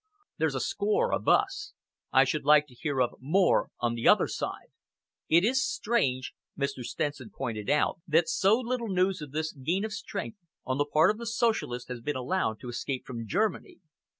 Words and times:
There's 0.39 0.55
a 0.55 0.59
score 0.59 1.13
of 1.13 1.27
us. 1.27 1.73
I 2.11 2.23
should 2.23 2.43
like 2.43 2.65
to 2.65 2.73
hear 2.73 2.99
of 3.03 3.11
more 3.19 3.69
on 3.79 3.93
the 3.93 4.07
other 4.07 4.25
side." 4.27 4.69
"It 5.29 5.43
is 5.43 5.63
strange," 5.63 6.33
Mr. 6.57 6.81
Stenson 6.83 7.29
pointed 7.29 7.69
out, 7.69 7.99
"that 8.07 8.27
so 8.27 8.57
little 8.59 8.89
news 8.89 9.21
of 9.21 9.31
this 9.31 9.53
gain 9.53 9.85
of 9.85 9.93
strength 9.93 10.39
on 10.65 10.79
the 10.79 10.87
part 10.91 11.11
of 11.11 11.19
the 11.19 11.27
Socialists 11.27 11.89
has 11.89 12.01
been 12.01 12.15
allowed 12.15 12.59
to 12.61 12.67
escape 12.69 13.05
from 13.05 13.27
Germany. 13.27 13.77